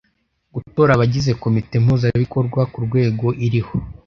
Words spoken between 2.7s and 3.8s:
ku rwego iriho;